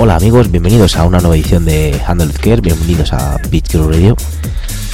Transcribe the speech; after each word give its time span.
Hola 0.00 0.14
amigos, 0.14 0.48
bienvenidos 0.48 0.94
a 0.94 1.04
una 1.04 1.18
nueva 1.18 1.34
edición 1.34 1.64
de 1.64 2.00
Handle 2.06 2.32
Care, 2.32 2.60
bienvenidos 2.60 3.12
a 3.12 3.36
Beat 3.50 3.74
Radio. 3.74 4.16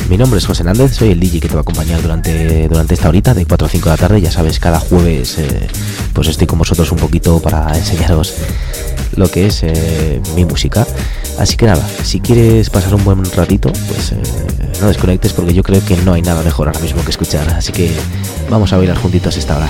Mi 0.09 0.17
nombre 0.17 0.39
es 0.39 0.47
José 0.47 0.65
Nández, 0.65 0.95
soy 0.95 1.11
el 1.11 1.21
DJ 1.21 1.41
que 1.41 1.49
te 1.49 1.55
va 1.55 1.61
a 1.61 1.63
acompañar 1.63 2.01
durante, 2.01 2.67
durante 2.69 2.95
esta 2.95 3.11
horita 3.11 3.35
de 3.35 3.45
4 3.45 3.67
a 3.67 3.71
5 3.71 3.85
de 3.85 3.91
la 3.91 3.97
tarde. 3.99 4.21
Ya 4.23 4.31
sabes, 4.31 4.59
cada 4.59 4.81
jueves 4.81 5.37
eh, 5.37 5.69
pues 6.15 6.29
estoy 6.29 6.47
con 6.47 6.59
vosotros 6.59 6.91
un 6.91 6.97
poquito 6.97 7.39
para 7.39 7.71
enseñaros 7.77 8.33
lo 9.17 9.31
que 9.31 9.49
es 9.49 9.63
eh, 9.63 10.23
mi 10.37 10.47
música. 10.47 10.87
Así 11.39 11.59
que 11.59 11.67
nada, 11.67 11.87
si 12.03 12.21
quieres 12.21 12.71
pasar 12.71 12.95
un 12.95 13.05
buen 13.05 13.23
ratito, 13.33 13.71
pues 13.87 14.13
eh, 14.13 14.23
no 14.81 14.89
desconectes 14.89 15.35
porque 15.35 15.53
yo 15.53 15.63
creo 15.63 15.85
que 15.85 15.99
no 15.99 16.15
hay 16.15 16.23
nada 16.23 16.43
mejor 16.43 16.69
ahora 16.69 16.81
mismo 16.81 17.05
que 17.05 17.11
escuchar. 17.11 17.47
Así 17.51 17.73
que 17.73 17.93
vamos 18.49 18.73
a 18.73 18.79
bailar 18.79 18.97
juntitos 18.97 19.37
esta 19.37 19.59
hora. 19.59 19.69